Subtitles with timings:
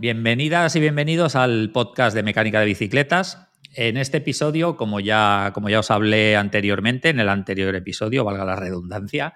[0.00, 3.48] Bienvenidas y bienvenidos al podcast de mecánica de bicicletas.
[3.74, 8.44] En este episodio, como ya, como ya os hablé anteriormente, en el anterior episodio, valga
[8.44, 9.34] la redundancia,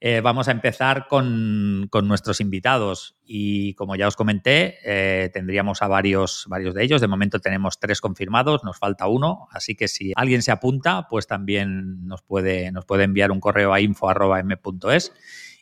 [0.00, 5.88] eh, vamos a empezar con, nuestros invitados y como ya os comenté, eh, tendríamos a
[5.88, 7.02] varios, varios de ellos.
[7.02, 11.26] De momento tenemos tres confirmados, nos falta uno, así que si alguien se apunta, pues
[11.26, 15.12] también nos puede, nos puede enviar un correo a info.m.es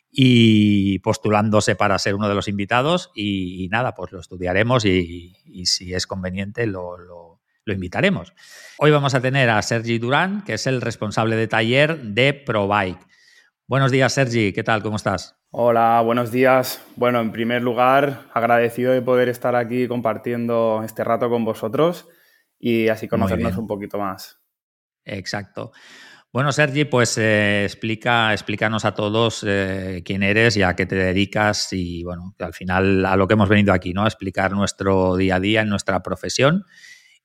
[0.09, 5.93] y postulándose para ser uno de los invitados y, nada, pues lo estudiaremos y, si
[5.93, 8.33] es conveniente lo, lo, invitaremos.
[8.77, 13.05] Hoy vamos a tener a Sergi Durán, que es el responsable de taller de ProBike.
[13.67, 14.81] Buenos días, Sergi, ¿qué tal?
[14.81, 15.37] ¿Cómo estás?
[15.51, 16.81] Hola, buenos días.
[16.95, 22.07] Bueno, en primer lugar, agradecido de poder estar aquí compartiendo este rato con vosotros
[22.59, 24.39] y así conocernos un poquito más.
[25.03, 25.71] Exacto.
[26.37, 30.93] Bueno, Sergi, pues eh, explica, explícanos a todos eh, quién eres y a qué te
[30.93, 34.03] dedicas y, bueno, al final a lo que hemos venido aquí, ¿no?
[34.03, 36.63] A explicar nuestro día a día en nuestra profesión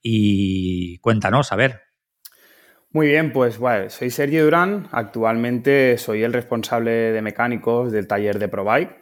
[0.01, 1.83] y cuéntanos, a ver.
[2.89, 8.39] Muy bien, pues bueno, soy Sergi Durán, actualmente soy el responsable de mecánicos del taller
[8.39, 8.97] de ProBike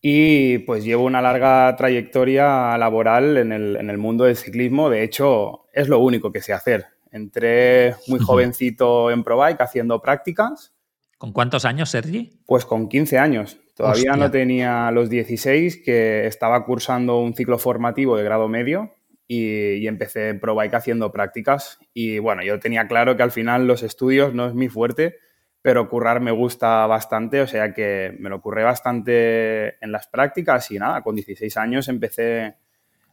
[0.00, 5.02] y pues llevo una larga trayectoria laboral en el, en el mundo del ciclismo, de
[5.02, 10.74] hecho es lo único que sé hacer, Entré muy jovencito en ProBike haciendo prácticas.
[11.16, 12.42] ¿Con cuántos años, Sergi?
[12.44, 13.58] Pues con 15 años.
[13.74, 18.92] Todavía no tenía los 16, que estaba cursando un ciclo formativo de grado medio
[19.26, 21.78] y, empecé en ProBike haciendo prácticas.
[21.94, 25.16] Y bueno, yo tenía claro que al final los estudios no es mi fuerte,
[25.62, 30.70] pero currar me gusta bastante, o sea que me lo curré bastante en las prácticas
[30.70, 32.56] y nada, con 16 años empecé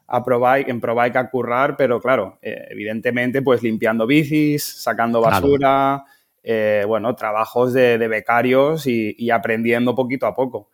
[0.08, 6.04] a ProBike, en ProBike a currar, pero claro, eh, evidentemente pues limpiando bicis, sacando basura,
[6.44, 10.70] eh, bueno, trabajos de, becarios y, aprendiendo poquito a poco.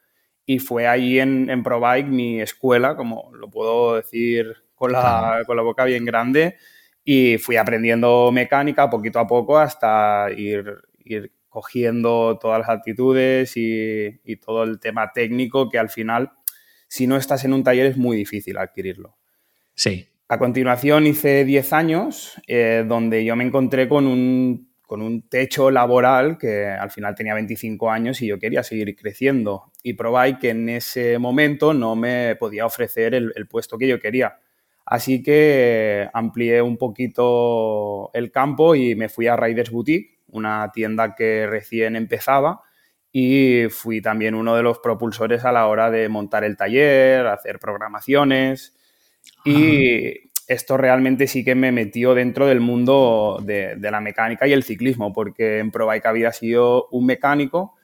[0.46, 5.56] Y fue ahí en, en ProBike mi escuela, como lo puedo decir con la, con
[5.56, 6.56] la boca bien grande,
[7.04, 10.76] y fui aprendiendo mecánica poquito a poco hasta ir,
[11.06, 16.32] ir cogiendo todas las actitudes y, y todo el tema técnico que al final,
[16.90, 19.16] si no estás en un taller, es muy difícil adquirirlo.
[19.76, 20.08] Sí.
[20.28, 25.72] A continuación hice 10 años eh, donde yo me encontré con un, con un, techo
[25.72, 29.72] laboral que al final tenía 25 años y yo quería seguir creciendo.
[29.84, 34.40] Y probé que en ese momento no me podía ofrecer el, puesto que yo quería.
[34.86, 41.14] Así que amplié un poquito el campo y me fui a Riders Boutique, una tienda
[41.16, 42.64] que recién empezaba
[43.12, 47.60] y fui también uno de los propulsores a la hora de montar el taller, hacer
[47.60, 48.76] programaciones
[49.46, 54.64] y esto realmente sí que me metió dentro del mundo de, la mecánica y el
[54.64, 57.76] ciclismo, porque en ProBike había sido un mecánico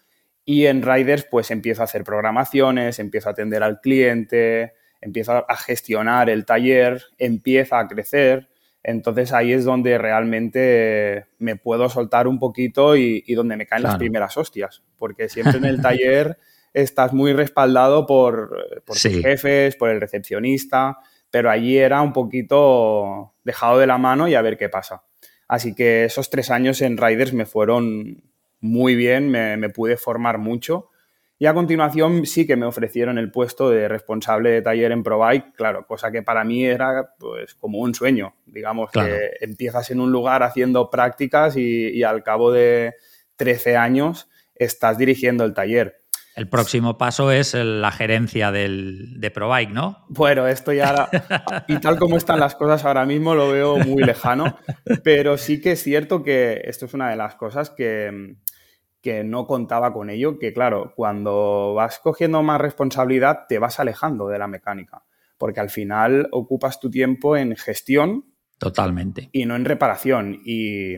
[0.43, 5.57] y en Riders pues empiezo a hacer programaciones, empiezo a atender al cliente, empiezo a
[5.57, 8.49] gestionar el taller, empieza a crecer.
[8.87, 13.97] Entonces ahí es donde realmente me puedo soltar un poquito y, donde me caen las
[13.97, 16.37] primeras hostias, porque siempre en el taller
[16.73, 20.99] estás muy respaldado por, por tus jefes, por el recepcionista
[21.35, 25.03] pero allí era un poquito dejado de la mano y a ver qué pasa.
[25.49, 28.23] Así que esos tres años en Riders me fueron
[28.61, 30.87] muy bien, me, pude formar mucho.
[31.37, 35.53] Y a continuación sí que me ofrecieron el puesto de responsable de taller en ProBike,
[35.53, 38.35] claro, cosa que para mí era pues como un sueño.
[38.45, 42.95] Digamos que empiezas en un lugar haciendo prácticas y, y, al cabo de
[43.35, 46.05] 13 años estás dirigiendo el taller.
[46.35, 50.05] El próximo paso es la gerencia del, de ProBike, ¿no?
[50.09, 51.09] Bueno, esto ya,
[51.67, 54.57] y tal como están las cosas ahora mismo, lo veo muy lejano,
[55.03, 58.35] pero sí que es cierto que esto es una de las cosas que,
[59.05, 64.27] que no contaba con ello, que claro, cuando vas cogiendo más responsabilidad, te vas alejando
[64.29, 65.03] de la mecánica,
[65.37, 68.25] porque al final ocupas tu tiempo en gestión.
[68.57, 69.29] Totalmente.
[69.31, 70.41] Y no en reparación.
[70.43, 70.95] Y,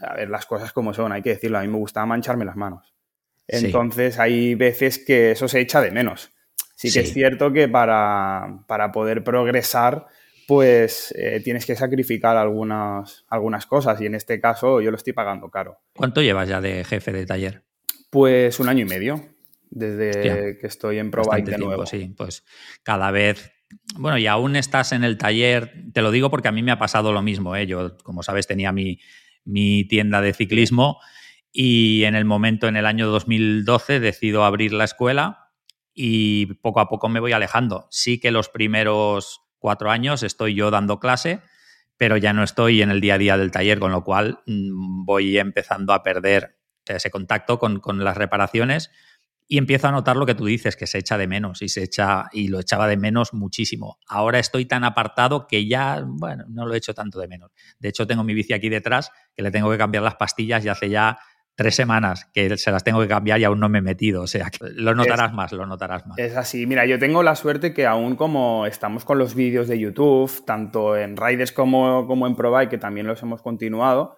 [0.00, 2.56] a ver, las cosas como son, hay que decirlo, a mí me gustaba mancharme las
[2.56, 2.94] manos.
[3.46, 6.30] Entonces hay veces que eso se echa de menos.
[6.76, 8.64] Sí que es cierto que para,
[8.94, 10.06] poder progresar,
[10.50, 15.12] pues eh, tienes que sacrificar algunas, algunas cosas y en este caso yo lo estoy
[15.12, 15.78] pagando caro.
[15.94, 17.62] ¿Cuánto llevas ya de jefe de taller?
[18.10, 19.24] Pues un año y medio,
[19.70, 21.86] desde que estoy en ProBike de nuevo.
[21.86, 22.44] sí, pues
[22.82, 23.52] cada vez
[23.94, 26.80] bueno, y aún estás en el taller, te lo digo porque a mí me ha
[26.80, 27.54] pasado lo mismo.
[27.54, 27.68] ¿eh?
[27.68, 28.98] Yo, como sabes, tenía mi,
[29.44, 30.98] mi, tienda de ciclismo
[31.52, 35.52] y en el momento, en el año 2012, decido abrir la escuela
[35.94, 37.86] y poco a poco me voy alejando.
[37.92, 41.40] Sí que los primeros cuatro años estoy yo dando clase,
[41.96, 45.04] pero ya no estoy en el día a día del taller, con lo cual mm,
[45.04, 46.56] voy empezando a perder
[46.96, 48.90] ese contacto con, las reparaciones
[49.46, 51.82] y empiezo a notar lo que tú dices, que se echa de menos y se
[51.82, 53.98] echa y lo echaba de menos muchísimo.
[54.06, 57.50] Ahora estoy tan apartado que ya, bueno, no lo he hecho tanto de menos.
[57.78, 60.68] De hecho, tengo mi bici aquí detrás que le tengo que cambiar las pastillas y
[60.68, 61.18] hace ya
[61.54, 64.22] tres semanas que se las tengo que cambiar y aún no me he metido.
[64.22, 66.18] O sea, lo notarás más, lo notarás más.
[66.18, 66.66] Es así.
[66.66, 70.96] Mira, yo tengo la suerte que aún como estamos con los vídeos de YouTube, tanto
[70.96, 74.16] en Riders como, como en ProBike, que también los hemos continuado,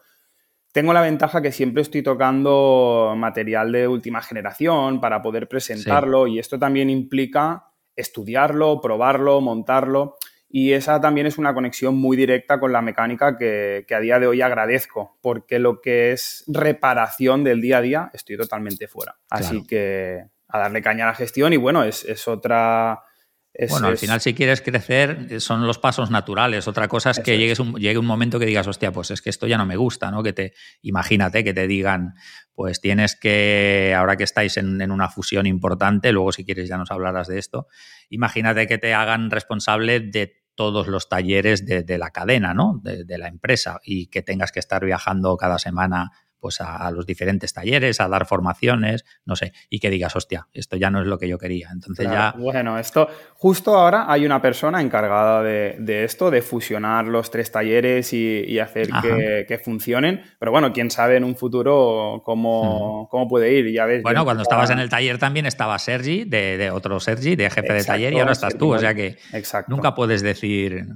[0.72, 6.38] tengo la ventaja que siempre estoy tocando material de última generación para poder presentarlo y
[6.38, 10.16] esto también implica estudiarlo, probarlo, montarlo
[10.54, 14.26] y esa también es una conexión muy directa con la mecánica que, a día de
[14.26, 19.16] hoy agradezco porque lo que es reparación del día a día estoy totalmente fuera.
[19.30, 23.02] Así que a darle caña a la gestión y bueno, es, es otra
[23.68, 26.66] bueno, al final si quieres crecer son los pasos naturales.
[26.68, 29.28] Otra cosa es que llegues un, llegue un momento que digas, hostia, pues es que
[29.28, 30.22] esto ya no me gusta, ¿no?
[30.22, 32.14] Que te, imagínate que te digan,
[32.54, 36.90] pues tienes que, ahora que estáis en, una fusión importante, luego si quieres ya nos
[36.90, 37.66] hablarás de esto,
[38.08, 42.80] imagínate que te hagan responsable de todos los talleres de, la cadena, ¿no?
[42.82, 46.10] De, de la empresa y que tengas que estar viajando cada semana
[46.42, 50.76] pues a, los diferentes talleres, a dar formaciones, no sé, y que digas, hostia, esto
[50.76, 51.68] ya no es lo que yo quería.
[51.72, 52.34] Entonces ya.
[52.36, 58.12] Bueno, esto, justo ahora hay una persona encargada de, esto, de fusionar los tres talleres
[58.12, 58.88] y, hacer
[59.46, 60.22] que, funcionen.
[60.40, 63.72] Pero bueno, quién sabe en un futuro cómo, cómo puede ir.
[63.72, 64.02] Ya ves.
[64.02, 67.84] Bueno, cuando estabas en el taller también estaba Sergi, de, otro Sergi, de jefe de
[67.84, 68.74] taller, y ahora estás tú.
[68.74, 69.16] O sea que
[69.68, 70.86] nunca puedes decir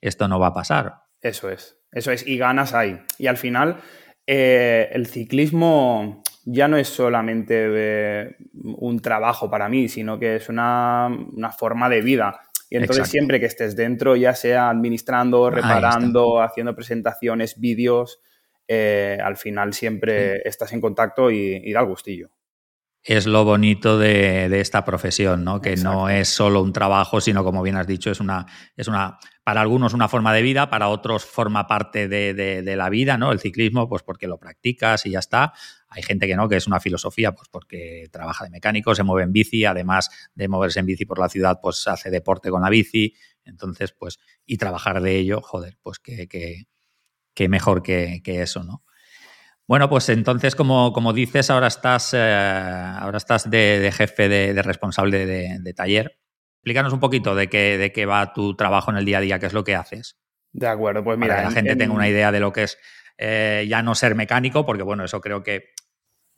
[0.00, 0.94] esto no va a pasar.
[1.20, 3.00] Eso es, eso es, y ganas ahí.
[3.18, 3.80] Y al final,
[4.26, 11.10] eh, el ciclismo ya no es solamente un trabajo para mí, sino que es una,
[11.56, 12.40] forma de vida.
[12.70, 18.20] Y entonces siempre que estés dentro, ya sea administrando, reparando, haciendo presentaciones, vídeos,
[18.68, 22.30] eh, al final siempre estás en contacto y, da el gustillo
[23.06, 25.60] es lo bonito de, esta profesión, ¿no?
[25.60, 29.18] Que no es solo un trabajo, sino como bien has dicho, es una, es una,
[29.44, 33.30] para algunos una forma de vida, para otros forma parte de, la vida, ¿no?
[33.30, 35.52] El ciclismo, pues porque lo practicas y ya está.
[35.88, 39.22] Hay gente que no, que es una filosofía, pues porque trabaja de mecánico, se mueve
[39.22, 42.70] en bici, además de moverse en bici por la ciudad, pues hace deporte con la
[42.70, 43.14] bici.
[43.44, 48.82] Entonces, pues, y trabajar de ello, joder, pues que, que, mejor que, que eso, ¿no?
[49.68, 52.18] Bueno, pues entonces, como, como dices, ahora estás, eh,
[52.98, 56.18] ahora estás de, jefe de, responsable de, taller.
[56.58, 59.38] Explícanos un poquito de qué, de qué va tu trabajo en el día a día,
[59.38, 60.18] qué es lo que haces.
[60.52, 61.34] De acuerdo, pues mira.
[61.34, 62.78] Para que la gente tenga una idea de lo que es
[63.18, 65.70] eh, ya no ser mecánico, porque bueno, eso creo que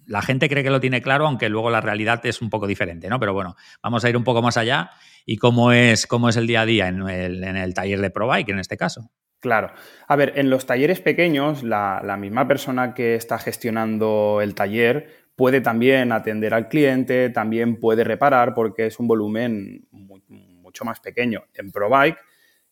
[0.07, 3.09] la gente cree que lo tiene claro, aunque luego la realidad es un poco diferente,
[3.09, 3.21] ¿no?
[3.21, 4.91] Pero bueno, vamos a ir un poco más allá
[5.27, 8.11] y cómo es, cómo es el día a día en el, en el taller de
[8.11, 9.11] ProBike en este caso.
[9.40, 9.70] Claro.
[10.08, 15.61] A ver, en los talleres pequeños, la, misma persona que está gestionando el taller puede
[15.61, 21.44] también atender al cliente, también puede reparar porque es un volumen mucho más pequeño.
[21.55, 22.19] En ProBike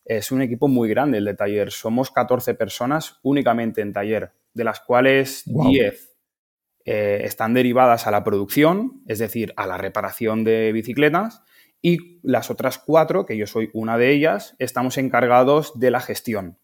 [0.03, 1.71] es un equipo muy grande el de taller.
[1.71, 6.17] Somos 14 personas únicamente en taller, de las cuales 10
[6.83, 11.43] eh, están derivadas a la producción, es decir, a la reparación de bicicletas,
[11.81, 16.57] y las otras cuatro, que yo soy una de ellas, estamos encargados de la gestión.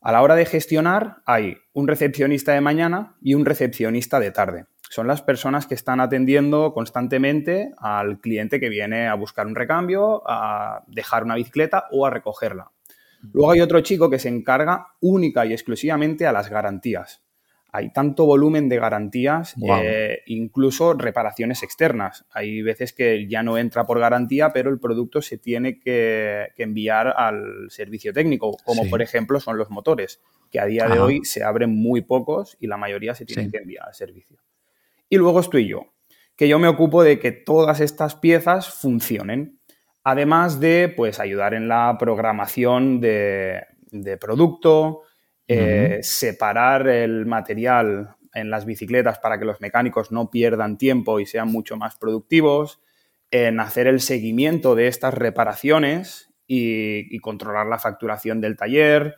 [0.00, 4.66] A la hora de gestionar hay un recepcionista de mañana y un recepcionista de tarde.
[4.90, 10.22] Son las personas que están atendiendo constantemente al cliente que viene a buscar un recambio,
[10.26, 12.72] a dejar una bicicleta o a recogerla.
[13.32, 17.21] Luego hay otro chico que se encarga única y exclusivamente a las garantías
[17.74, 22.26] hay tanto volumen de garantías, eh, incluso reparaciones externas.
[22.30, 27.14] Hay veces que ya no entra por garantía, pero el producto se tiene que, enviar
[27.16, 31.42] al servicio técnico, como por ejemplo son los motores, que a día de hoy se
[31.42, 34.36] abren muy pocos y la mayoría se tienen que enviar al servicio.
[35.08, 35.94] Y luego estoy yo,
[36.36, 39.60] que yo me ocupo de que todas estas piezas funcionen,
[40.04, 45.02] además de pues, ayudar en la programación de, de producto,
[45.48, 51.26] eh, separar el material en las bicicletas para que los mecánicos no pierdan tiempo y
[51.26, 52.80] sean mucho más productivos,
[53.30, 59.16] en hacer el seguimiento de estas reparaciones y, controlar la facturación del taller,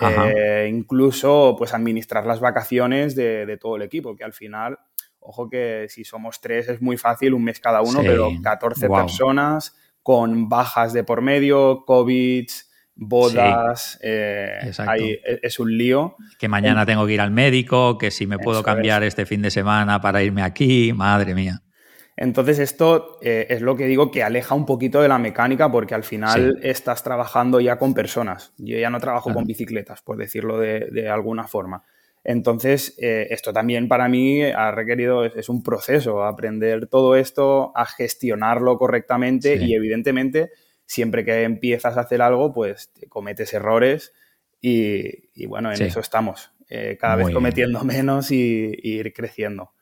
[0.00, 4.78] eh, incluso pues administrar las vacaciones de, todo el equipo, que al final,
[5.20, 9.76] ojo que si somos tres es muy fácil, un mes cada uno, pero 14 personas
[10.02, 12.48] con bajas de por medio, COVID,
[12.94, 16.16] bodas, eh, e, es un lío.
[16.38, 19.50] Que mañana tengo que ir al médico, que si me puedo cambiar este fin de
[19.50, 21.62] semana para irme aquí, madre mía.
[22.16, 25.94] Entonces esto eh, es lo que digo que aleja un poquito de la mecánica porque
[25.94, 28.52] al final estás trabajando ya con personas.
[28.58, 31.84] Yo ya no trabajo con bicicletas, por decirlo de, alguna forma.
[32.24, 37.86] Entonces, eh, esto también para mí ha requerido, es, un proceso, aprender todo esto, a
[37.86, 40.50] gestionarlo correctamente y evidentemente,
[40.86, 44.12] siempre que empiezas a hacer algo, pues cometes errores
[44.60, 49.72] y, bueno, en eso estamos, eh, cada vez cometiendo menos y, ir creciendo.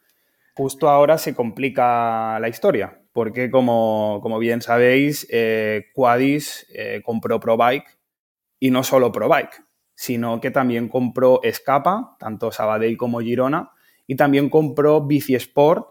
[0.55, 6.67] Justo ahora se complica la historia, porque como, bien sabéis, eh, Quadis
[7.05, 7.99] compró ProBike
[8.59, 9.65] y no solo ProBike,
[9.95, 13.73] sino que también compró Escapa, tanto Sabadell como Girona,
[14.07, 15.89] y también compró Bici Sport,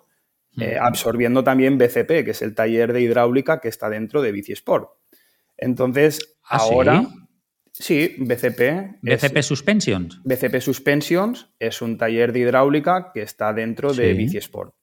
[0.60, 4.52] eh, absorbiendo también BCP, que es el taller de hidráulica que está dentro de Bici
[4.52, 4.90] Sport.
[5.60, 7.04] Entonces, ¿Ah, ahora...
[7.72, 8.16] Sí?
[8.20, 9.00] BCP.
[9.02, 10.22] BCP Suspensions.
[10.24, 14.74] BCP Suspensions es un taller de hidráulica que está dentro de Bici Sport.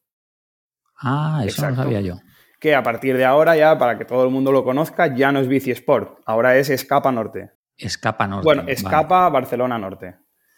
[0.98, 2.18] Ah, eso no lo sabía yo.
[2.58, 5.40] Que a partir de ahora, ya para que todo el mundo lo conozca, ya no
[5.40, 7.50] es Bici Sport, ahora es Escapa Norte.
[7.76, 8.44] Escapa Norte.
[8.44, 10.16] Bueno, Escapa Barcelona Norte.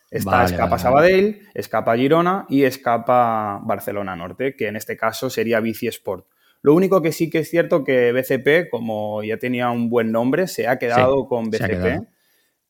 [0.09, 5.89] Está Escapa Sabadell, Escapa Girona y Escapa Barcelona Norte, que en este caso sería Bici
[5.89, 6.27] Sport.
[6.63, 10.49] Lo único que sí que es cierto que BCP, como ya tenía un buen nombre,
[10.49, 12.07] se ha quedado con BCP,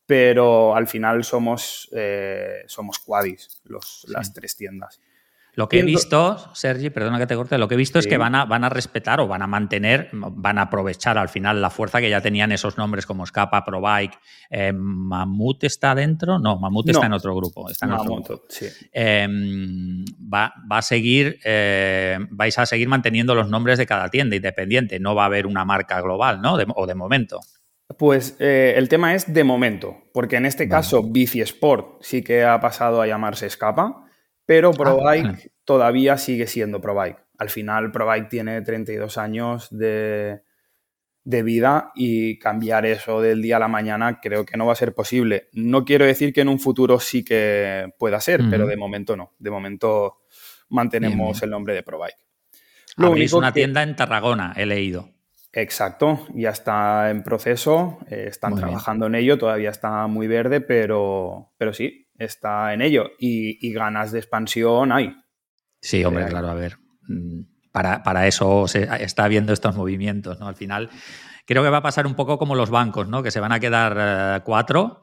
[0.05, 4.99] pero al final somos, eh, somos Quadis, los, las tres tiendas.
[5.59, 8.15] Lo que he visto, Sergi, perdona que te corte, lo que he visto es que
[8.15, 11.69] van a, van a respetar o van a mantener, van a aprovechar al final la
[11.69, 14.17] fuerza que ya tenían esos nombres como Scapa, ProBike,
[14.51, 18.41] eh, Mamut está dentro, no, Mamut está en otro grupo, está en otro grupo.
[18.93, 24.97] Em, va, a seguir, eh, vais a seguir manteniendo los nombres de cada tienda independiente,
[24.97, 26.53] no va a haber una marca global, ¿no?
[26.53, 27.41] o de momento.
[27.97, 32.45] Pues eh, el tema es de momento, porque en este caso Bici Sport sí que
[32.45, 34.05] ha pasado a llamarse Scapa
[34.49, 37.19] pero ah, ProBike todavía sigue siendo ProBike.
[37.37, 40.41] Al final, ProBike tiene 32 años de,
[41.23, 44.95] vida y cambiar eso del día a la mañana creo que no va a ser
[44.95, 45.49] posible.
[45.53, 49.35] No quiero decir que en un futuro sí que pueda ser, pero de momento no.
[49.37, 50.21] De momento
[50.69, 52.17] mantenemos el nombre de ProBike.
[52.97, 55.11] Lo una tienda en Tarragona, he leído.
[55.53, 61.51] Exacto, ya está en proceso, eh, están trabajando en ello, todavía está muy verde, pero,
[61.57, 65.15] pero sí, está en ello y, ganas de expansión hay.
[65.81, 66.77] Sí, hombre, claro, a ver.
[67.07, 70.47] Mm, para, eso se está viendo estos movimientos, ¿no?
[70.47, 70.89] Al final,
[71.45, 73.23] creo que va a pasar un poco como los bancos, ¿no?
[73.23, 75.01] Que se van a quedar eh, cuatro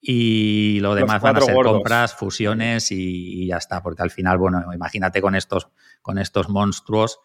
[0.00, 3.82] y lo demás van a ser compras, fusiones y, ya está.
[3.82, 5.68] Porque al final, bueno, imagínate con estos,
[6.00, 7.20] con estos monstruos,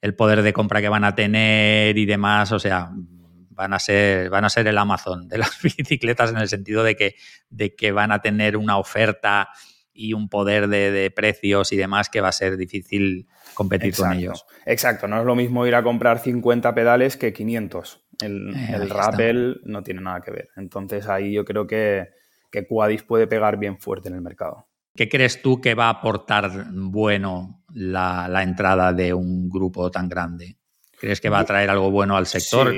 [0.00, 2.90] el poder de compra que van a tener y demás, o sea,
[3.62, 6.96] van a ser, van a ser el Amazon de las bicicletas en el sentido de
[6.96, 7.14] que,
[7.48, 9.50] de que van a tener una oferta
[9.94, 14.46] y un poder de, precios y demás que va a ser difícil competir con ellos.
[14.66, 18.04] Exacto, no es lo mismo ir a comprar 50 pedales que 500.
[18.20, 20.48] El, eh, el rappel no tiene nada que ver.
[20.56, 22.08] Entonces ahí yo creo que,
[22.50, 24.66] que Quadis puede pegar bien fuerte en el mercado.
[24.96, 30.08] ¿Qué crees tú que va a aportar bueno la, la entrada de un grupo tan
[30.08, 30.56] grande?
[31.02, 32.72] ¿Crees que va a traer algo bueno al sector?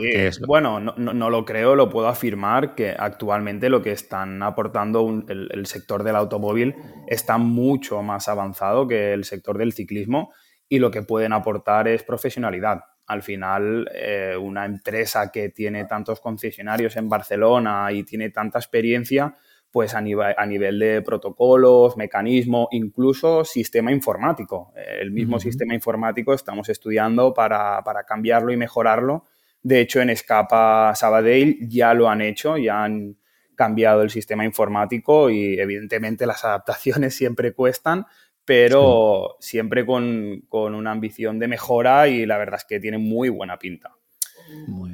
[0.47, 6.03] Bueno, no, lo creo, lo puedo afirmar que actualmente lo que están aportando el, sector
[6.03, 6.75] del automóvil
[7.07, 10.33] está mucho más avanzado que el sector del ciclismo
[10.71, 12.81] y lo que pueden aportar es profesionalidad.
[13.07, 19.37] Al final, eh, una empresa que tiene tantos concesionarios en Barcelona y tiene tanta experiencia,
[19.75, 24.73] pues a nivel, de protocolos, mecanismo, incluso sistema informático.
[24.77, 29.25] El mismo sistema informático estamos estudiando para, cambiarlo y mejorarlo.
[29.65, 33.17] De hecho, en Escapa Sabadell ya lo han hecho, ya han
[33.57, 38.07] cambiado el sistema informático y evidentemente las adaptaciones siempre cuestan,
[38.45, 43.59] pero siempre con, una ambición de mejora y la verdad es que tiene muy buena
[43.59, 43.91] pinta.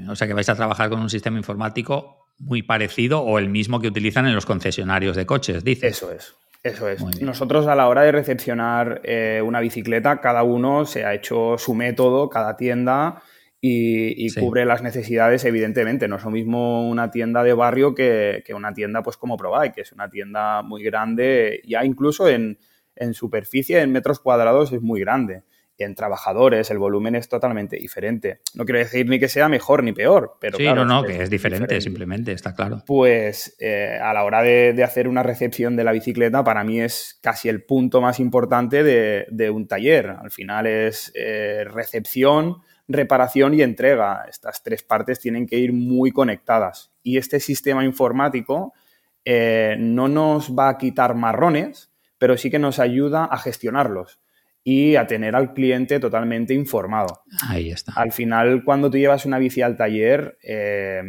[0.08, 3.80] O sea que vais a trabajar con un sistema informático muy parecido o el mismo
[3.80, 5.86] que utilizan en los concesionarios de coches, dice.
[5.86, 6.34] Eso es.
[6.62, 7.22] Eso es.
[7.22, 11.74] Nosotros a la hora de recepcionar eh, una bicicleta, cada uno se ha hecho su
[11.74, 13.22] método, cada tienda,
[13.62, 16.08] y, cubre las necesidades, evidentemente.
[16.08, 19.80] No es lo mismo una tienda de barrio que, una tienda pues como ProBike, que
[19.82, 22.58] es una tienda muy grande, ya incluso en,
[22.96, 25.42] en superficie, en metros cuadrados, es muy grande
[25.84, 28.40] en trabajadores el volumen es totalmente diferente.
[28.54, 31.30] No quiero decir ni que sea mejor ni peor, pero sí, no, no, que es
[31.30, 32.82] diferente, simplemente, está claro.
[32.86, 37.18] Pues eh, a la hora de, hacer una recepción de la bicicleta, para mí es
[37.22, 40.10] casi el punto más importante de, un taller.
[40.10, 42.58] Al final es eh, recepción,
[42.88, 44.24] reparación y entrega.
[44.28, 46.92] Estas tres partes tienen que ir muy conectadas.
[47.02, 48.72] Y este sistema informático
[49.24, 54.20] eh, no nos va a quitar marrones, pero sí que nos ayuda a gestionarlos
[54.62, 57.22] y a tener al cliente totalmente informado.
[57.48, 57.92] Ahí está.
[57.96, 61.02] Al final, cuando tú llevas una bici al taller, eh,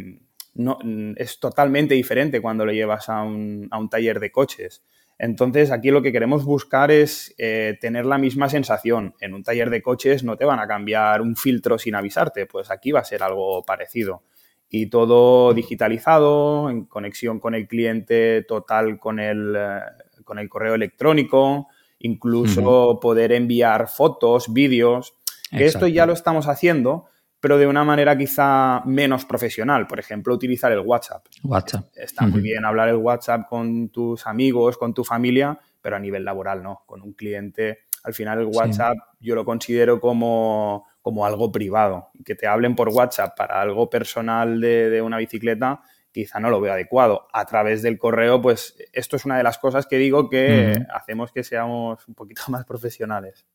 [0.54, 0.78] no,
[1.16, 4.82] es totalmente diferente cuando lo llevas a un, taller de coches.
[5.18, 9.14] Entonces, aquí lo que queremos buscar es eh, tener la misma sensación.
[9.20, 12.70] En un taller de coches no te van a cambiar un filtro sin avisarte, pues
[12.70, 14.24] aquí va a ser algo parecido.
[14.68, 19.80] Y todo digitalizado, en conexión con el cliente total con el, eh,
[20.24, 21.68] con el correo electrónico,
[22.02, 25.14] incluso poder enviar fotos, vídeos.
[25.50, 27.06] esto ya lo estamos haciendo,
[27.40, 29.86] pero de una manera quizá menos profesional.
[29.86, 31.26] Por ejemplo, utilizar el WhatsApp.
[31.42, 31.86] WhatsApp.
[31.94, 36.24] Está muy bien hablar el WhatsApp con tus amigos, con tu familia, pero a nivel
[36.24, 36.82] laboral no.
[36.86, 42.10] Con un cliente, al final el WhatsApp yo lo considero como, como, algo privado.
[42.24, 45.80] Que te hablen por WhatsApp para algo personal de, una bicicleta,
[46.12, 47.26] quizá no lo veo adecuado.
[47.32, 51.32] A través del correo, pues esto es una de las cosas que digo que hacemos
[51.32, 53.46] que seamos un poquito más profesionales.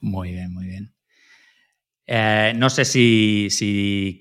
[0.00, 0.94] Muy bien, muy bien.
[2.08, 4.18] Eh, no sé si, si,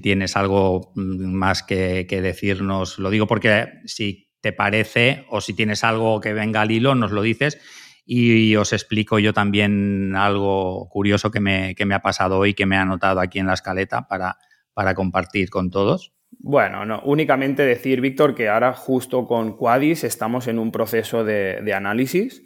[0.00, 2.98] tienes algo más que, decirnos.
[2.98, 7.10] Lo digo porque si te parece o si tienes algo que venga al hilo, nos
[7.10, 7.58] lo dices
[8.06, 12.66] y os explico yo también algo curioso que me, que me ha pasado hoy, que
[12.66, 14.38] me ha anotado aquí en la escaleta para,
[14.72, 16.12] para compartir con todos.
[16.42, 21.60] Bueno, no, únicamente decir, Víctor, que ahora justo con Quadis estamos en un proceso de,
[21.62, 22.42] de análisis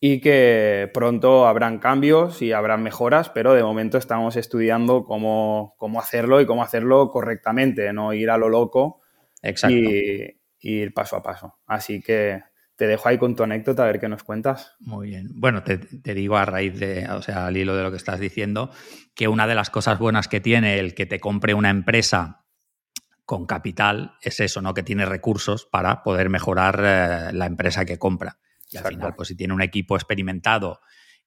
[0.00, 5.98] y que pronto habrán cambios y habrán mejoras, pero de momento estamos estudiando cómo, cómo
[5.98, 9.00] hacerlo y cómo hacerlo correctamente, no ir a lo loco
[9.68, 11.58] Y, ir paso a paso.
[11.66, 12.42] Así que
[12.76, 14.74] te dejo ahí con tu anécdota a ver qué nos cuentas.
[14.80, 15.28] Muy bien.
[15.34, 18.20] Bueno, te, te, digo a raíz de, o sea, al hilo de lo que estás
[18.20, 18.70] diciendo,
[19.14, 22.44] que una de las cosas buenas que tiene el que te compre una empresa
[23.28, 24.72] con capital es eso, ¿no?
[24.72, 28.38] Que tiene recursos para poder mejorar eh, la empresa que compra.
[28.70, 30.80] Y al final, pues si tiene un equipo experimentado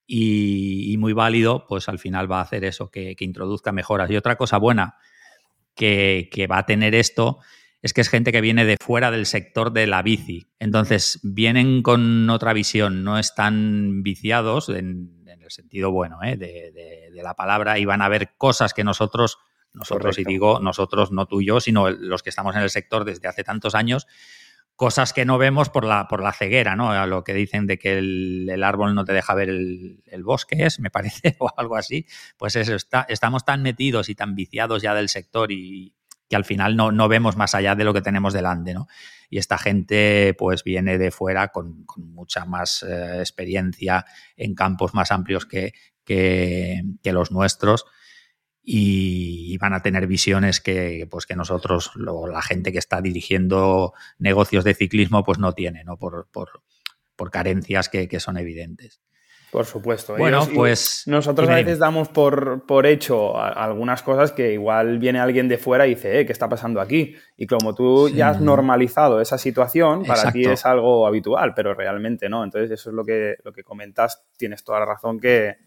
[0.07, 4.09] y, muy válido, pues al final va a hacer eso, que, introduzca mejoras.
[4.09, 4.95] Y otra cosa buena
[5.75, 7.37] que, va a tener esto
[7.83, 10.47] es que es gente que viene de fuera del sector de la bici.
[10.57, 16.35] Entonces, vienen con otra visión, no están viciados en, el sentido bueno ¿eh?
[16.35, 19.37] de, la palabra y van a ver cosas que nosotros,
[19.73, 23.05] nosotros y digo nosotros, no tú y yo, sino los que estamos en el sector
[23.05, 24.07] desde hace tantos años,
[24.75, 26.91] cosas que no vemos por la, por la ceguera, ¿no?
[26.91, 30.79] A lo que dicen de que el, árbol no te deja ver el, bosque, es,
[30.79, 32.07] me parece, o algo así.
[32.35, 35.93] Pues eso, está, estamos tan metidos y tan viciados ya del sector y
[36.27, 38.87] que al final no, no vemos más allá de lo que tenemos delante, ¿no?
[39.29, 44.05] Y esta gente, pues, viene de fuera con, mucha más eh, experiencia
[44.35, 47.85] en campos más amplios que, que, que los nuestros
[48.63, 54.63] y van a tener visiones que, pues, que nosotros, la gente que está dirigiendo negocios
[54.63, 55.97] de ciclismo, pues no tiene, ¿no?
[55.97, 56.61] Por, por,
[57.15, 59.01] por carencias que, que, son evidentes.
[59.51, 60.15] Por supuesto.
[60.15, 61.03] Bueno, pues.
[61.07, 65.85] Nosotros a veces damos por, por, hecho algunas cosas que igual viene alguien de fuera
[65.85, 67.15] y dice, eh, ¿qué está pasando aquí?
[67.35, 72.29] Y como tú ya has normalizado esa situación, para ti es algo habitual, pero realmente
[72.29, 72.45] no.
[72.45, 74.23] Entonces, eso es lo que, lo que comentas.
[74.37, 75.57] Tienes toda la razón que,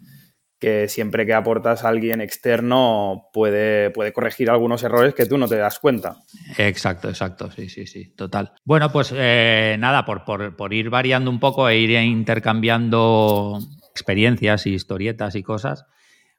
[0.64, 5.46] que siempre que aportas a alguien externo puede, puede corregir algunos errores que tú no
[5.46, 6.16] te das cuenta.
[6.57, 8.55] Exacto, exacto, sí, sí, sí, total.
[8.64, 13.59] Bueno, pues eh, nada, por, por, ir variando un poco e ir intercambiando
[13.90, 15.85] experiencias y historietas y cosas,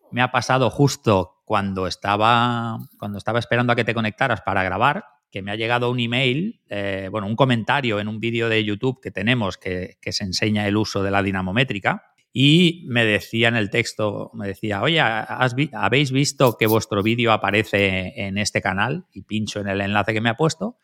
[0.10, 5.06] me ha pasado justo cuando estaba, cuando estaba esperando a que te conectaras para grabar,
[5.30, 9.00] que me ha llegado un email, eh, bueno, un comentario en un vídeo de YouTube
[9.04, 13.56] que tenemos que, que se enseña el uso de la dinamométrica y me decía en
[13.56, 19.06] el texto, me decía, oye, ¿habéis visto que vuestro vídeo aparece en este canal?
[19.14, 20.78] Y pincho en el enlace que me ha puesto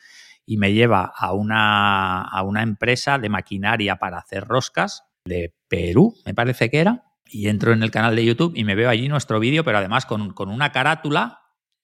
[0.45, 6.15] y me lleva a una, a una empresa de maquinaria para hacer roscas de Perú,
[6.25, 7.03] me parece que era.
[7.25, 10.05] Y entro en el canal de YouTube y me veo allí nuestro vídeo, pero además
[10.05, 11.41] con, con una carátula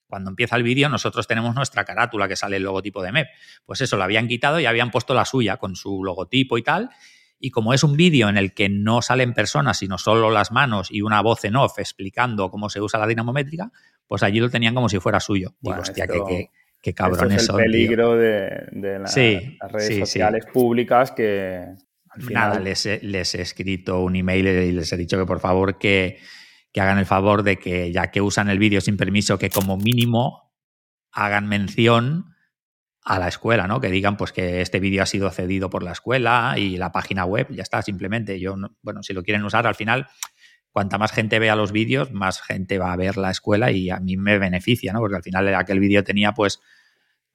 [0.08, 3.27] cuando empieza el vídeo, nosotros tenemos nuestra carátula que sale el logotipo de MEP.
[3.65, 6.89] Pues eso, lo habían quitado y habían puesto la suya con su logotipo y tal.
[7.39, 10.89] Y como es un vídeo en el que no salen personas, sino solo las manos
[10.91, 13.71] y una voz en off explicando cómo se usa la dinamométrica,
[14.08, 15.56] pues allí lo tenían como si fuera suyo.
[15.62, 16.50] Digo, hostia, qué,
[16.82, 21.63] qué, cabrón es el peligro de, las redes sociales públicas que
[22.10, 22.50] al final...
[22.50, 25.78] Nada, les he, les he, escrito un email y les he dicho que por favor
[25.78, 26.19] que,
[26.71, 29.78] que hagan el favor de que ya que usan el vídeo sin permiso, que como
[29.78, 30.54] mínimo
[31.12, 32.37] hagan mención
[33.08, 33.80] a la escuela, ¿no?
[33.80, 37.24] Que digan pues que este vídeo ha sido cedido por la escuela y la página
[37.24, 38.38] web, ya está, simplemente.
[38.38, 40.08] Yo, bueno, si lo quieren usar, al final,
[40.72, 44.02] cuanta más gente vea los vídeos, más gente va a ver la escuela y a
[44.02, 45.00] mí me beneficia, ¿no?
[45.00, 46.60] Porque al final aquel vídeo tenía pues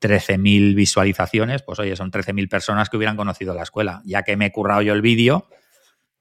[0.03, 4.03] 13.000 visualizaciones, pues oye, son 13.000 personas que hubieran conocido la escuela.
[4.05, 5.49] Ya que me he currado yo el vídeo,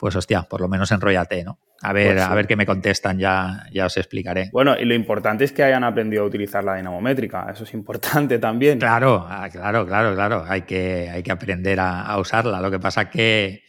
[0.01, 1.59] pues hostia, por lo menos enrollate, ¿no?
[1.83, 4.49] A ver, pues a ver qué me contestan, ya, ya os explicaré.
[4.51, 8.39] Bueno, y lo importante es que hayan aprendido a utilizar la dinamométrica, eso es importante
[8.39, 8.79] también.
[8.79, 12.59] Claro, ah, claro, claro, claro, hay que, hay que aprender a, usarla.
[12.61, 13.61] Lo que pasa que,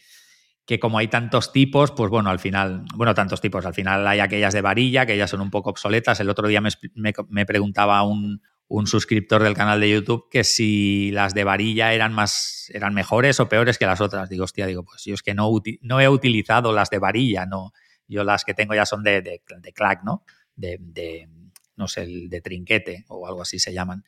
[0.65, 4.19] que como hay tantos tipos, pues bueno, al final, bueno, tantos tipos, al final hay
[4.19, 6.19] aquellas de varilla que ya son un poco obsoletas.
[6.19, 8.41] El otro día me, preguntaba un,
[8.85, 13.49] suscriptor del canal de YouTube que si las de varilla eran más, eran mejores o
[13.49, 14.29] peores que las otras.
[14.29, 17.71] Digo, hostia, digo, pues yo es que no, no he utilizado las de varilla, no.
[18.07, 20.23] Yo las que tengo ya son de, de, de clack, ¿no?
[20.55, 21.29] De, de,
[21.75, 24.03] no sé, de trinquete o algo así se llaman.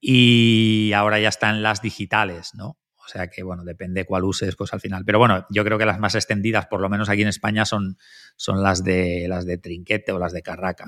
[0.00, 2.78] Y ahora ya están las digitales, ¿no?
[3.04, 5.04] O sea que, bueno, depende cuál uses, pues al final.
[5.04, 7.98] Pero bueno, yo creo que las más extendidas, por lo menos aquí en España, son,
[8.36, 10.86] son las, de, las de trinquete o las de carraca.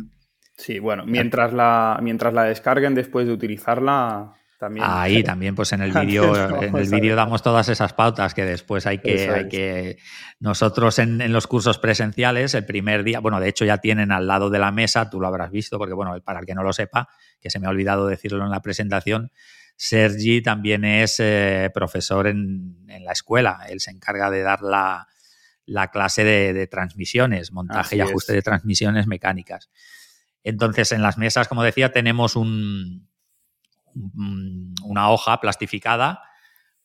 [0.56, 4.86] Sí, bueno, mientras la, mientras la descarguen después de utilizarla, también.
[4.88, 8.86] Ahí también, pues en el vídeo, en el vídeo damos todas esas pautas que después
[8.86, 9.98] hay que, hay que.
[10.40, 14.26] Nosotros en, en, los cursos presenciales, el primer día, bueno, de hecho ya tienen al
[14.26, 16.72] lado de la mesa, tú lo habrás visto, porque bueno, para el que no lo
[16.72, 17.08] sepa,
[17.40, 19.30] que se me ha olvidado decirlo en la presentación,
[19.76, 23.66] Sergi también es eh, profesor en, la escuela.
[23.68, 25.06] Él se encarga de dar la,
[25.92, 29.70] clase de, transmisiones, montaje y ajuste de transmisiones mecánicas.
[30.46, 33.08] Entonces, en las mesas, como decía, tenemos un,
[34.84, 36.22] una hoja plastificada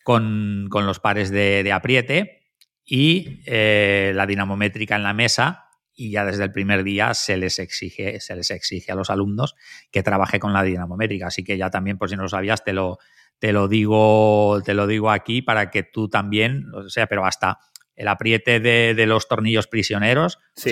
[0.04, 6.45] con, los pares de, apriete y eh, la dinamométrica en la mesa y ya desde
[6.45, 9.54] el primer día se les exige, se les exige a los alumnos
[9.91, 11.28] que trabaje con la dinamométrica.
[11.28, 12.97] Así que ya también, por si no lo sabías, te lo,
[13.38, 17.60] te lo digo, te lo digo aquí para que tú también, o sea, pero hasta
[17.96, 20.40] el apriete de, los tornillos prisioneros.
[20.56, 20.72] Sí,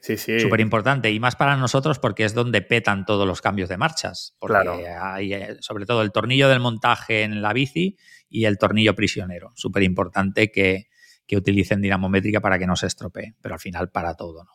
[0.00, 0.40] sí, sí.
[0.40, 1.10] Súper importante.
[1.10, 4.36] Y más para nosotros porque es donde petan todos los cambios de marchas.
[4.38, 4.80] Porque claro.
[5.00, 7.96] hay eh, sobre todo el tornillo del montaje en la bici
[8.28, 9.52] y el tornillo prisionero.
[9.54, 10.88] Súper importante que,
[11.26, 14.52] que utilicen dinamométrica para que no se estropee, pero al final para todo, ¿no?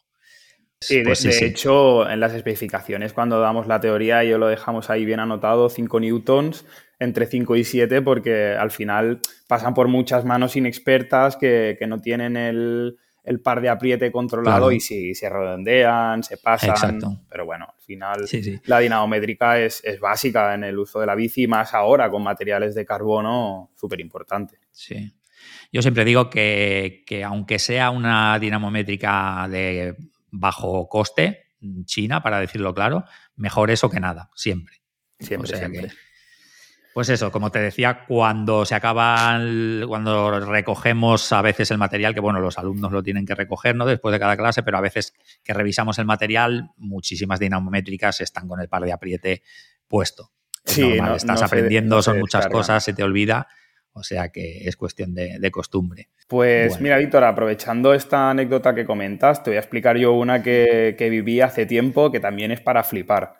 [0.82, 5.04] Sí, pues de, hecho, en las especificaciones, cuando damos la teoría, yo lo dejamos ahí
[5.04, 6.65] bien anotado, 5 newtons,
[6.99, 12.35] entre 5 y 7, porque al final pasan por muchas manos inexpertas que, no tienen
[12.35, 12.97] el,
[13.43, 16.99] par de apriete controlado y si se redondean, se pasan.
[17.29, 18.25] Pero bueno, al final
[18.65, 22.75] la dinamométrica es, es, básica en el uso de la bici, más ahora con materiales
[22.75, 24.59] de carbono, súper importante.
[24.71, 25.13] Sí.
[25.71, 29.95] Yo siempre digo que, aunque sea una dinamométrica de
[30.31, 31.47] bajo coste,
[31.85, 33.03] China, para decirlo claro,
[33.35, 34.75] mejor eso que nada, siempre.
[35.19, 35.91] Siempre, siempre.
[36.99, 39.39] Pues eso, como te decía, cuando se acaba,
[39.88, 43.85] cuando recogemos a veces el material, que bueno, los alumnos lo tienen que recoger ¿no?
[43.85, 48.59] después de cada clase, pero a veces que revisamos el material, muchísimas dinamométricas están con
[48.59, 49.43] el par de apriete
[49.88, 50.33] puesto.
[50.65, 53.47] sí, estás aprendiendo, son muchas cosas, se te olvida
[53.93, 56.09] o sea que es cuestión de, costumbre.
[56.27, 61.07] Pues mira, Víctor, aprovechando esta anécdota que comentas, te voy a explicar yo una que,
[61.09, 63.35] viví hace tiempo que también es para flipar.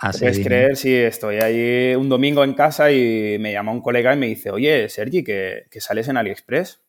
[0.00, 4.12] Ah, ¿Puedes creer si estoy ahí un domingo en casa y me llama un colega
[4.12, 6.82] y me dice, oye, Sergi, que, sales en AliExpress?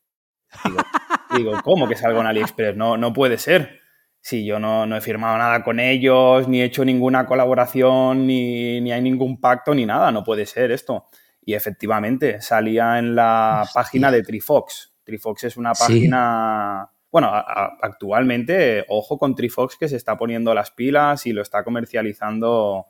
[1.38, 2.76] Digo, ¿cómo que salgo en AliExpress?
[2.76, 3.80] No, no puede ser.
[4.22, 8.92] Si yo no, he firmado nada con ellos, ni he hecho ninguna colaboración, ni, ni
[8.92, 11.06] hay ningún pacto, ni nada, no puede ser esto.
[11.42, 14.96] Y efectivamente, salía en la página de Trifox.
[15.04, 16.90] Trifox es una página...
[17.16, 22.88] Bueno, actualmente, ojo con Trifox que se está poniendo las pilas y lo está comercializando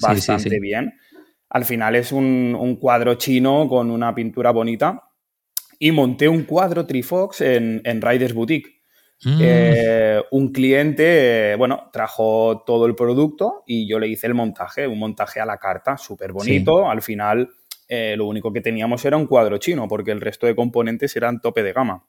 [0.00, 0.94] bastante bien.
[1.50, 5.10] Al final es un, cuadro chino con una pintura bonita.
[5.78, 8.80] Y monté un cuadro Trifox en, en Riders Boutique.
[9.22, 9.38] Mm.
[9.42, 14.98] Eh, un cliente, bueno, trajo todo el producto y yo le hice el montaje, un
[14.98, 16.88] montaje a la carta, súper bonito.
[16.88, 17.50] Al final
[17.88, 21.42] eh, lo único que teníamos era un cuadro chino, porque el resto de componentes eran
[21.42, 22.06] tope de gama.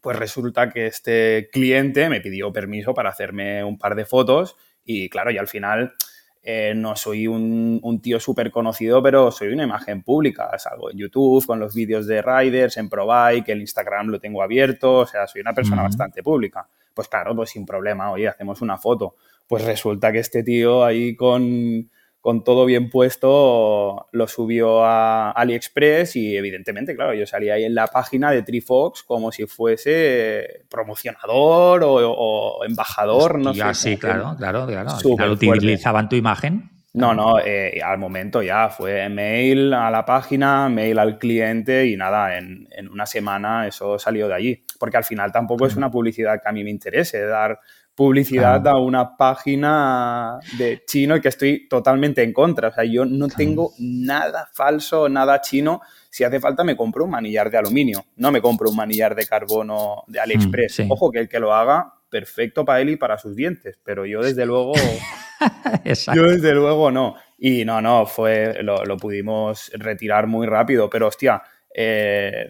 [0.00, 5.08] Pues resulta que este cliente me pidió permiso para hacerme un par de fotos y
[5.08, 5.94] claro, y al final
[6.42, 10.50] eh, no soy un, tío súper conocido, pero soy una imagen pública.
[10.58, 15.00] Salgo en YouTube con los vídeos de Riders, en ProBike, el Instagram lo tengo abierto,
[15.00, 16.66] o sea, soy una persona bastante pública.
[16.94, 19.16] Pues claro, pues sin problema, oye, hacemos una foto.
[19.46, 21.90] Pues resulta que este tío ahí con,
[22.28, 27.74] con todo bien puesto, lo subió a AliExpress y evidentemente, claro, yo salía ahí en
[27.74, 33.72] la página de Trifox como si fuese promocionador o, embajador, no sé.
[33.72, 34.90] Sí, claro, claro, claro.
[34.90, 36.68] Al final utilizaban tu imagen.
[36.92, 41.96] No, no, eh, al momento ya fue mail a la página, mail al cliente y
[41.96, 44.64] nada, en, en una semana eso salió de allí.
[44.78, 47.58] Porque al final tampoco es una publicidad que a mí me interese dar
[47.98, 52.68] publicidad a una página de chino y que estoy totalmente en contra.
[52.68, 55.80] O sea, yo no tengo nada falso, nada chino.
[56.08, 59.26] Si hace falta me compro un manillar de aluminio, no me compro un manillar de
[59.26, 60.86] carbono de AliExpress.
[60.86, 64.06] Mm, Ojo, que el que lo haga, perfecto para él y para sus dientes, pero
[64.06, 64.74] yo desde luego...
[66.14, 67.16] yo desde luego no.
[67.36, 71.42] Y no, no, fue, lo, pudimos retirar muy rápido, pero hostia,
[71.74, 72.48] eh,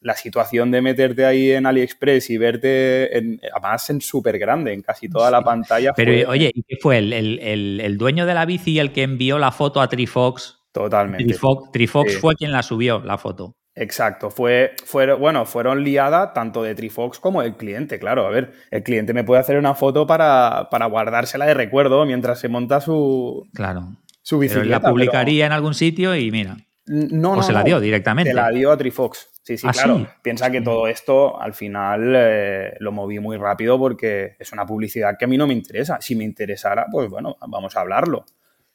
[0.00, 4.82] la situación de meterte ahí en AliExpress y verte, en, además en súper grande, en
[4.82, 5.92] casi toda la pantalla.
[5.94, 6.98] Pero oye, ¿y qué fue?
[6.98, 10.58] ¿El, el, dueño de la bici el que envió la foto a Trifox?
[10.72, 11.36] Totalmente.
[11.72, 13.56] Trifox, fue quien la subió, la foto.
[13.74, 18.26] Exacto, fue, fue, bueno, fueron liadas tanto de Trifox como del cliente, claro.
[18.26, 22.40] A ver, el cliente me puede hacer una foto para, para guardársela de recuerdo mientras
[22.40, 23.96] se monta su, claro.
[24.22, 24.68] su bicicleta.
[24.68, 26.56] la publicaría en algún sitio y mira.
[26.86, 28.30] No, o se la dio directamente.
[28.30, 29.29] Se la dio a Trifox.
[29.42, 30.06] Sí, sí, ¿Ah, claro.
[30.22, 35.16] Piensa que todo esto al final eh, lo moví muy rápido porque es una publicidad
[35.18, 35.98] que a mí no me interesa.
[36.00, 38.24] Si me interesara, pues bueno, vamos a hablarlo.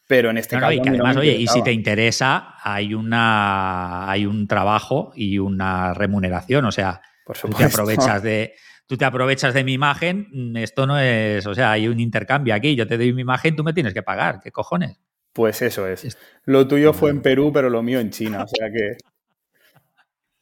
[0.08, 0.73] Pero en este caso.
[0.73, 6.65] y además, oye, y si te interesa, hay una hay un trabajo y una remuneración.
[6.65, 7.01] O sea,
[7.41, 8.54] tú te aprovechas de.
[8.88, 12.75] Tú te aprovechas de mi imagen, esto no es, o sea, hay un intercambio aquí,
[12.75, 14.99] yo te doy mi imagen, tú me tienes que pagar, ¿qué cojones?
[15.34, 16.15] Pues eso es.
[16.43, 18.43] Lo tuyo fue en Perú, pero lo mío en China.
[18.43, 18.97] O sea que.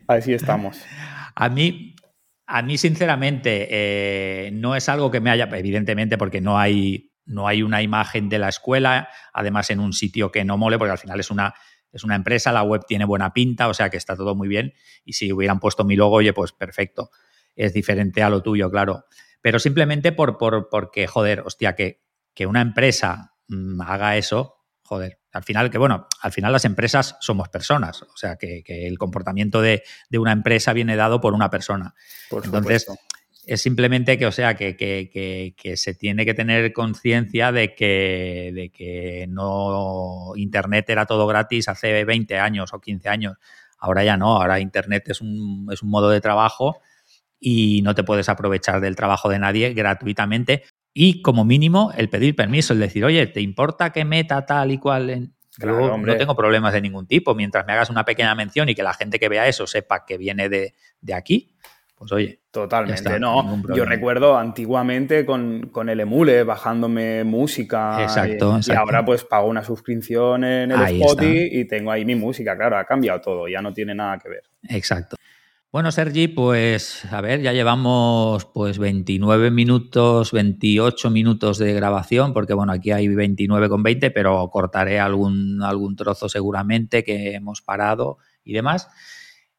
[0.07, 0.81] Así estamos.
[1.35, 1.95] A mí,
[2.45, 5.49] a mí sinceramente, eh, no es algo que me haya.
[5.51, 10.31] Evidentemente, porque no hay, no hay una imagen de la escuela, además en un sitio
[10.31, 11.55] que no mole, porque al final es una,
[11.91, 14.73] es una empresa, la web tiene buena pinta, o sea que está todo muy bien.
[15.03, 17.09] Y si hubieran puesto mi logo, oye, pues perfecto.
[17.55, 19.05] Es diferente a lo tuyo, claro.
[19.41, 25.19] Pero simplemente por, por porque, joder, hostia, que, que una empresa mm, haga eso, joder,
[25.31, 29.61] al final, que bueno, al final las empresas somos personas, o sea, que, el comportamiento
[29.61, 31.95] de, una empresa viene dado por una persona.
[32.31, 32.87] Entonces,
[33.45, 38.69] es simplemente que, o sea, que, que se tiene que tener conciencia de que, de
[38.69, 43.37] que no Internet era todo gratis hace 20 años o 15 años.
[43.79, 46.79] Ahora ya no, ahora Internet es un, es un modo de trabajo
[47.39, 52.35] y no te puedes aprovechar del trabajo de nadie gratuitamente y como mínimo el pedir
[52.35, 55.09] permiso, el decir, oye, ¿te importa que meta tal y cual?
[55.09, 55.33] En...
[55.59, 57.33] no tengo problemas de ningún tipo.
[57.33, 60.17] Mientras me hagas una pequeña mención y que la gente que vea eso sepa que
[60.17, 60.73] viene de,
[61.13, 61.55] aquí,
[61.95, 62.39] pues oye.
[62.51, 63.63] Totalmente, no.
[63.73, 68.03] Yo recuerdo antiguamente con, el emule bajándome música.
[68.03, 72.55] Exacto, y, ahora pues pago una suscripción en el Spotify y tengo ahí mi música.
[72.55, 74.43] Claro, ha cambiado todo, ya no tiene nada que ver.
[74.69, 75.15] Exacto.
[75.73, 82.53] Bueno, Sergi, pues a ver, ya llevamos pues 29 minutos, 28 minutos de grabación, porque
[82.53, 88.19] bueno, aquí hay 29 con 20, pero cortaré algún, algún trozo seguramente que hemos parado
[88.43, 88.87] y demás.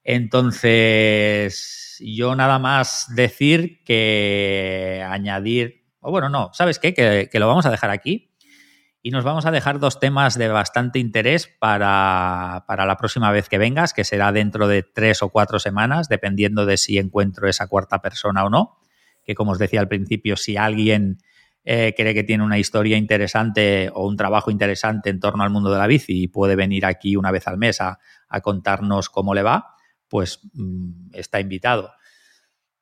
[0.04, 6.94] Entonces, yo nada más decir que añadir, o bueno, no, ¿sabes qué?
[6.94, 8.33] Que, que lo vamos a dejar aquí
[9.06, 13.58] y nos vamos a dejar dos temas de bastante interés para, la próxima vez que
[13.58, 18.00] vengas, que será dentro de tres o cuatro semanas, dependiendo de si encuentro esa cuarta
[18.00, 18.78] persona o no.
[19.22, 21.18] Que como os decía al principio, si alguien
[21.64, 25.70] eh, cree que tiene una historia interesante o un trabajo interesante en torno al mundo
[25.70, 27.98] de la bici y puede venir aquí una vez al mes a,
[28.42, 29.74] contarnos cómo le va,
[30.08, 31.92] pues mm, está invitado.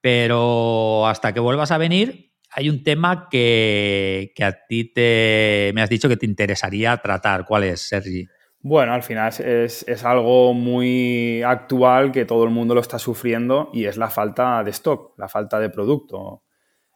[0.00, 5.88] Pero hasta que vuelvas a venir, hay un tema que, a ti te, me has
[5.88, 7.46] dicho que te interesaría tratar.
[7.46, 8.26] ¿Cuál es, Sergi?
[8.60, 13.86] Bueno, al final es, algo muy actual que todo el mundo lo está sufriendo y
[13.86, 16.44] es la falta de stock, la falta de producto.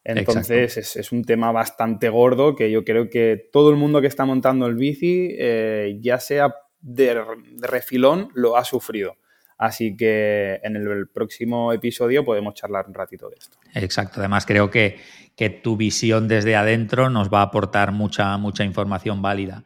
[0.05, 4.25] Entonces es, un tema bastante gordo que yo creo que todo el mundo que está
[4.25, 7.21] montando el bici, eh, ya sea de,
[7.61, 9.16] refilón, lo ha sufrido.
[9.59, 13.57] Así que en el, próximo episodio podemos charlar un ratito de esto.
[13.75, 14.21] Exacto.
[14.21, 14.99] Además, creo que,
[15.35, 19.64] que, tu visión desde adentro nos va a aportar mucha, mucha información válida.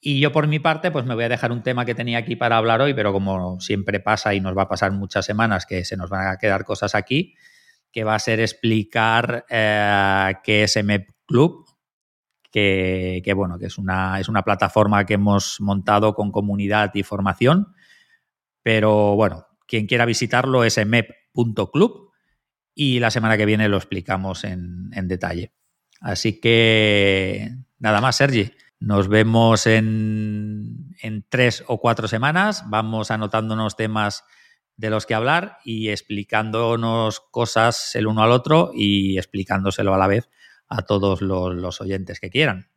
[0.00, 2.34] Y yo por mi parte, pues me voy a dejar un tema que tenía aquí
[2.34, 5.84] para hablar hoy, pero como siempre pasa y nos va a pasar muchas semanas que
[5.84, 7.36] se nos van a quedar cosas aquí,
[7.92, 11.64] que va a ser explicar eh, qué es MEP Club,
[12.50, 17.04] que, que, bueno, que es una, es una plataforma que hemos montado con comunidad y
[17.04, 17.68] formación
[18.62, 22.10] pero bueno, quien quiera visitarlo es mep.club
[22.74, 25.52] y la semana que viene lo explicamos en, detalle.
[26.00, 28.52] Así que nada más, Sergi.
[28.80, 32.64] Nos vemos en, en, tres o cuatro semanas.
[32.66, 34.24] Vamos anotándonos temas
[34.76, 40.08] de los que hablar y explicándonos cosas el uno al otro y explicándoselo a la
[40.08, 40.28] vez
[40.66, 42.71] a todos los oyentes que quieran.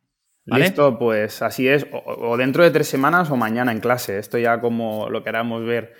[0.46, 1.86] Listo, pues así es.
[1.92, 4.18] O, dentro de tres semanas o mañana en clase.
[4.18, 5.94] Esto ya como lo queramos ver.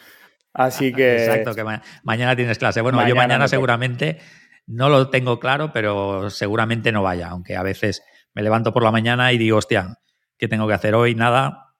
[0.52, 1.24] Así que.
[1.24, 1.64] Exacto, que
[2.04, 2.80] mañana tienes clase.
[2.80, 4.18] Bueno, yo mañana seguramente
[4.66, 7.28] no lo tengo claro, pero seguramente no vaya.
[7.28, 8.02] Aunque a veces
[8.35, 9.98] me levanto por la mañana y digo, hostia,
[10.38, 11.14] ¿qué tengo que hacer hoy?
[11.16, 11.74] Nada.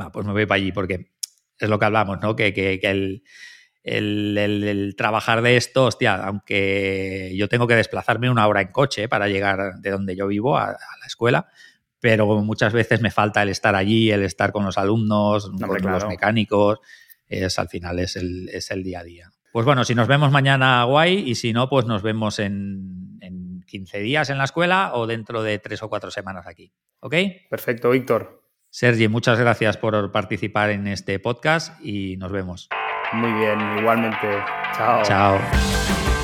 [0.00, 1.12] Va, pues me voy para allí, porque
[1.58, 2.34] es lo que hablamos, ¿no?
[2.34, 3.22] Que, que, el,
[3.82, 9.28] el, trabajar de esto, hostia, aunque yo tengo que desplazarme una hora en coche para
[9.28, 11.48] llegar de donde yo vivo a la escuela
[12.00, 16.06] pero muchas veces me falta el estar allí, el estar con los alumnos, con los
[16.06, 16.80] mecánicos,
[17.26, 19.30] es al final es el, es el día a día.
[19.52, 23.62] Pues bueno, si nos vemos mañana, guay, y si no, pues nos vemos en, en
[23.66, 26.72] 15 días en la escuela o dentro de tres o cuatro semanas aquí.
[27.00, 27.14] ¿Ok?
[27.48, 28.42] Perfecto, Víctor.
[28.70, 32.68] Sergi, muchas gracias por participar en este podcast y nos vemos.
[33.12, 34.28] Muy bien, igualmente.
[34.76, 35.02] Chao.
[35.02, 36.15] Chao.